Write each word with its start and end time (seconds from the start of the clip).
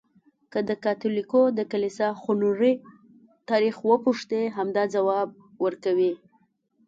که 0.51 0.59
د 0.69 0.71
کاتولیکو 0.83 1.41
د 1.57 1.59
کلیسا 1.71 2.09
خونړی 2.21 2.73
تاریخ 3.49 3.75
وپوښتې، 3.89 4.41
همدا 4.57 4.83
ځواب 4.95 5.29
ورکوي. 5.65 6.13